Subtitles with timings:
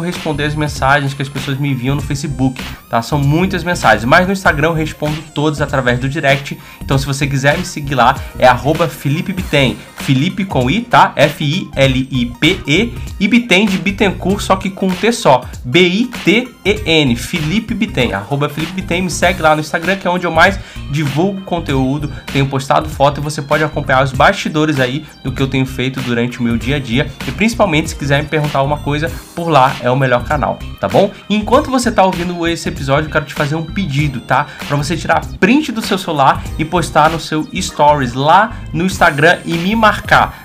[0.00, 3.00] consigo responder as mensagens que as pessoas me enviam no Facebook, tá?
[3.02, 6.58] São muitas mensagens, mas no Instagram eu respondo todas através do direct.
[6.82, 9.30] Então se você quiser me seguir lá, é arroba Felipe.
[9.96, 11.12] Felipe com I, tá?
[11.14, 15.42] F-I-L-I-P-E e Bitem de Bittencourt, só que com um T só.
[15.64, 20.30] B-I-T-E-N, Felipe Bitem, arroba Felipe Bitem, me segue lá no Instagram, que é onde eu
[20.30, 20.58] mais
[20.90, 25.46] divulgo conteúdo, tenho postado foto e você pode acompanhar os bastidores aí do que eu
[25.46, 28.78] tenho feito durante o meu dia a dia e principalmente se quiser me perguntar alguma
[28.78, 31.10] coisa, por lá é o melhor canal, tá bom?
[31.28, 34.46] Enquanto você tá ouvindo esse episódio, eu quero te fazer um pedido, tá?
[34.66, 39.38] Para você tirar print do seu celular e postar no seu stories lá no Instagram
[39.44, 40.44] e me marcar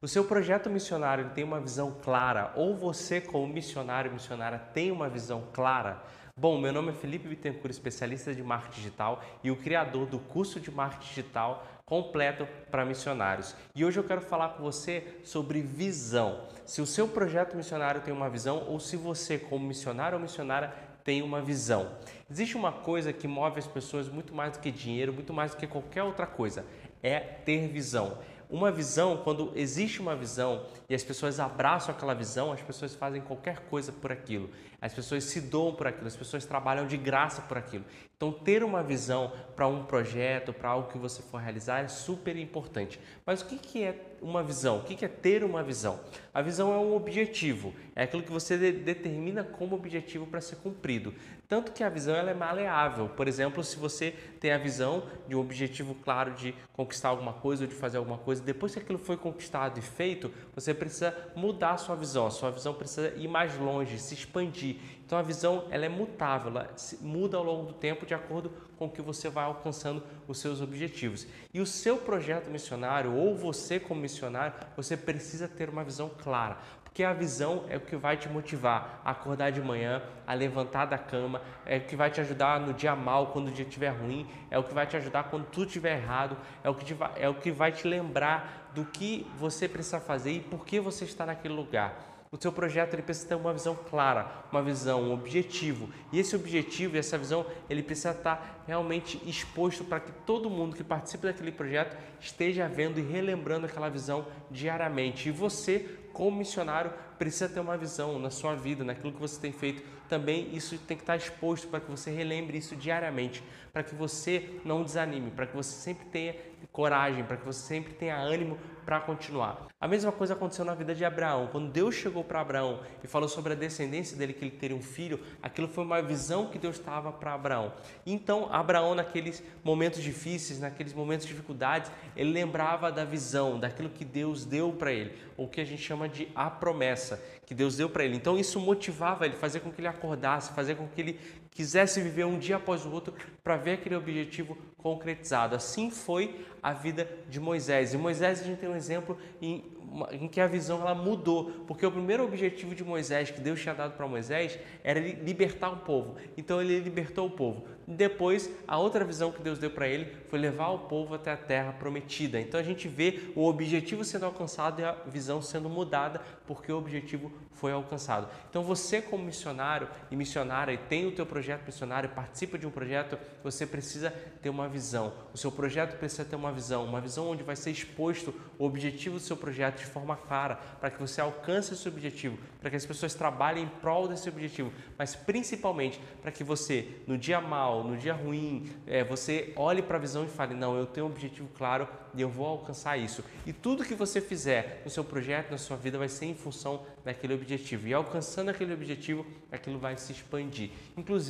[0.00, 5.08] O seu projeto missionário tem uma visão clara ou você como missionário missionária tem uma
[5.08, 6.00] visão clara?
[6.36, 10.60] Bom, meu nome é Felipe Bittencourt, especialista de marketing digital e o criador do curso
[10.60, 13.56] de marketing digital completo para missionários.
[13.74, 16.46] E hoje eu quero falar com você sobre visão.
[16.64, 20.72] Se o seu projeto missionário tem uma visão ou se você como missionário ou missionária
[21.02, 21.90] tem uma visão.
[22.30, 25.56] Existe uma coisa que move as pessoas muito mais do que dinheiro, muito mais do
[25.56, 26.64] que qualquer outra coisa,
[27.02, 28.18] é ter visão
[28.50, 33.20] uma visão, quando existe uma visão e as pessoas abraçam aquela visão, as pessoas fazem
[33.20, 34.48] qualquer coisa por aquilo.
[34.80, 37.84] As pessoas se doam por aquilo, as pessoas trabalham de graça por aquilo.
[38.16, 42.36] Então, ter uma visão para um projeto, para algo que você for realizar, é super
[42.36, 42.98] importante.
[43.24, 44.78] Mas o que é uma visão?
[44.78, 46.00] O que é ter uma visão?
[46.34, 51.14] A visão é um objetivo, é aquilo que você determina como objetivo para ser cumprido.
[51.48, 53.08] Tanto que a visão ela é maleável.
[53.08, 57.64] Por exemplo, se você tem a visão de um objetivo claro de conquistar alguma coisa
[57.64, 61.72] ou de fazer alguma coisa, depois que aquilo foi conquistado e feito, você precisa mudar
[61.72, 62.26] a sua visão.
[62.26, 64.76] A sua visão precisa ir mais longe, se expandir.
[65.04, 66.68] Então a visão ela é mutável, ela
[67.00, 71.26] muda ao longo do tempo de acordo com que você vai alcançando os seus objetivos.
[71.52, 76.58] E o seu projeto missionário ou você como missionário, você precisa ter uma visão clara.
[76.88, 80.86] Porque a visão é o que vai te motivar a acordar de manhã, a levantar
[80.86, 83.90] da cama, é o que vai te ajudar no dia mal, quando o dia estiver
[83.90, 87.12] ruim, é o que vai te ajudar quando tudo estiver errado, é o que, vai,
[87.16, 91.04] é o que vai te lembrar do que você precisa fazer e por que você
[91.04, 92.08] está naquele lugar.
[92.30, 95.88] O seu projeto ele precisa ter uma visão clara, uma visão, um objetivo.
[96.12, 100.76] E esse objetivo e essa visão, ele precisa estar realmente exposto para que todo mundo
[100.76, 105.30] que participe daquele projeto esteja vendo e relembrando aquela visão diariamente.
[105.30, 109.52] E você, como missionário, precisa ter uma visão na sua vida, naquilo que você tem
[109.52, 109.82] feito.
[110.08, 113.42] Também isso tem que estar exposto para que você relembre isso diariamente,
[113.72, 116.34] para que você não desanime, para que você sempre tenha
[116.72, 119.66] coragem, para que você sempre tenha ânimo para continuar.
[119.80, 121.48] A mesma coisa aconteceu na vida de Abraão.
[121.52, 124.82] Quando Deus chegou para Abraão e falou sobre a descendência dele, que ele teria um
[124.82, 127.72] filho, aquilo foi uma visão que Deus estava para Abraão.
[128.06, 134.04] Então, Abraão, naqueles momentos difíceis, naqueles momentos de dificuldades, ele lembrava da visão, daquilo que
[134.04, 137.07] Deus deu para ele, ou que a gente chama de a promessa
[137.46, 138.16] que Deus deu para ele.
[138.16, 141.20] Então, isso motivava ele, fazia com que ele acordasse, fazia com que ele
[141.50, 145.56] quisesse viver um dia após o outro para ver aquele objetivo concretizado.
[145.56, 147.94] Assim foi a vida de Moisés.
[147.94, 149.64] E Moisés a gente tem um exemplo em,
[150.12, 153.74] em que a visão ela mudou, porque o primeiro objetivo de Moisés que Deus tinha
[153.74, 156.16] dado para Moisés era libertar o povo.
[156.36, 157.66] Então ele libertou o povo.
[157.90, 161.36] Depois, a outra visão que Deus deu para ele foi levar o povo até a
[161.38, 162.38] terra prometida.
[162.38, 166.76] Então a gente vê o objetivo sendo alcançado e a visão sendo mudada porque o
[166.76, 168.28] objetivo foi alcançado.
[168.50, 172.70] Então você como missionário e missionária e tem o teu projeto missionário, participa de um
[172.70, 174.10] projeto, você precisa
[174.42, 175.12] ter uma visão.
[175.32, 179.16] O seu projeto precisa ter uma visão, uma visão onde vai ser exposto o objetivo
[179.16, 182.76] do seu projeto projeto de forma clara, para que você alcance esse objetivo, para que
[182.76, 187.82] as pessoas trabalhem em prol desse objetivo, mas principalmente para que você, no dia mal,
[187.82, 191.10] no dia ruim, é, você olhe para a visão e fale: não, eu tenho um
[191.10, 193.24] objetivo claro e eu vou alcançar isso.
[193.46, 196.84] E tudo que você fizer no seu projeto, na sua vida, vai ser em função
[197.04, 197.86] daquele objetivo.
[197.88, 200.70] E alcançando aquele objetivo, aquilo vai se expandir.
[200.96, 201.27] Inclusive,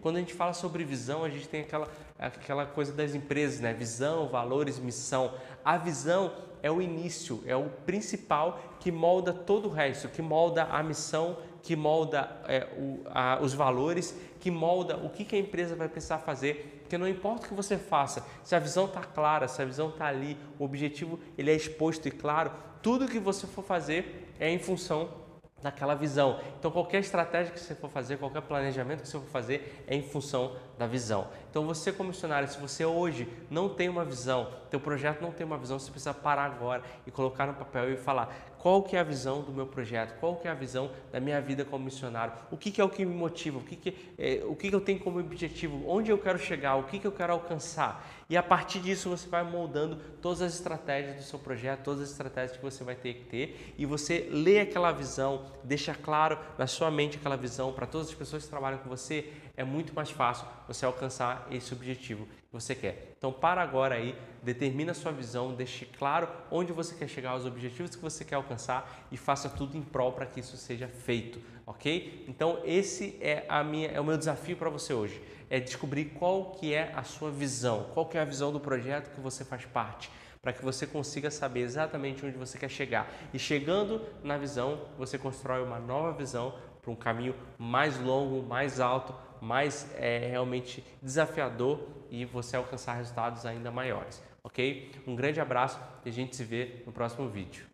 [0.00, 1.88] quando a gente fala sobre visão, a gente tem aquela,
[2.18, 3.72] aquela coisa das empresas, né?
[3.72, 5.34] Visão, valores, missão.
[5.64, 6.32] A visão
[6.62, 11.38] é o início, é o principal que molda todo o resto, que molda a missão,
[11.62, 15.88] que molda é, o, a, os valores, que molda o que, que a empresa vai
[15.88, 16.80] precisar fazer.
[16.82, 19.90] Porque não importa o que você faça, se a visão está clara, se a visão
[19.90, 22.50] está ali, o objetivo ele é exposto e claro,
[22.82, 25.19] tudo que você for fazer é em função
[25.62, 26.40] daquela visão.
[26.58, 30.02] Então qualquer estratégia que você for fazer, qualquer planejamento que você for fazer é em
[30.02, 31.28] função da visão.
[31.50, 35.46] Então você como missionário, se você hoje não tem uma visão, teu projeto não tem
[35.46, 39.00] uma visão, você precisa parar agora e colocar no papel e falar qual que é
[39.00, 42.34] a visão do meu projeto, qual que é a visão da minha vida como missionário,
[42.50, 44.74] o que, que é o que me motiva, o que, que, é, o que, que
[44.74, 48.06] eu tenho como objetivo, onde eu quero chegar, o que, que eu quero alcançar.
[48.28, 52.10] E a partir disso você vai moldando todas as estratégias do seu projeto, todas as
[52.10, 53.74] estratégias que você vai ter que ter.
[53.78, 57.72] E você lê aquela visão, deixa claro na sua mente aquela visão.
[57.72, 61.72] Para todas as pessoas que trabalham com você, é muito mais fácil você alcançar esse
[61.72, 63.14] objetivo você quer.
[63.16, 67.46] Então para agora aí, determina a sua visão, deixe claro onde você quer chegar, os
[67.46, 71.40] objetivos que você quer alcançar e faça tudo em prol para que isso seja feito,
[71.66, 72.24] ok?
[72.28, 76.52] Então esse é a minha, é o meu desafio para você hoje, é descobrir qual
[76.52, 79.64] que é a sua visão, qual que é a visão do projeto que você faz
[79.64, 80.10] parte
[80.42, 83.12] para que você consiga saber exatamente onde você quer chegar.
[83.32, 88.80] E chegando na visão, você constrói uma nova visão para um caminho mais longo, mais
[88.80, 94.90] alto, mais é, realmente desafiador e você alcançar resultados ainda maiores, ok?
[95.06, 97.70] Um grande abraço e a gente se vê no próximo vídeo.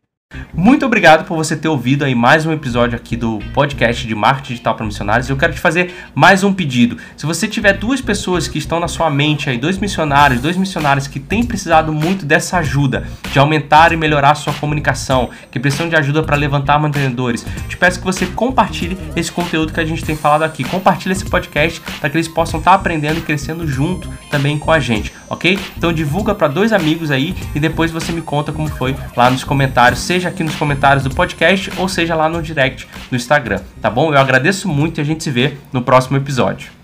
[0.52, 4.48] Muito obrigado por você ter ouvido aí mais um episódio aqui do podcast de marketing
[4.54, 5.28] digital para missionários.
[5.28, 6.96] Eu quero te fazer mais um pedido.
[7.16, 11.06] Se você tiver duas pessoas que estão na sua mente aí, dois missionários, dois missionários
[11.06, 15.88] que têm precisado muito dessa ajuda de aumentar e melhorar a sua comunicação, que precisam
[15.88, 20.04] de ajuda para levantar mantenedores, te peço que você compartilhe esse conteúdo que a gente
[20.04, 20.64] tem falado aqui.
[20.64, 24.80] Compartilhe esse podcast para que eles possam estar aprendendo e crescendo junto também com a
[24.80, 25.58] gente, ok?
[25.76, 29.44] Então divulga para dois amigos aí e depois você me conta como foi lá nos
[29.44, 33.88] comentários seja aqui nos comentários do podcast ou seja lá no direct do Instagram, tá
[33.88, 34.12] bom?
[34.12, 36.75] Eu agradeço muito e a gente se vê no próximo episódio.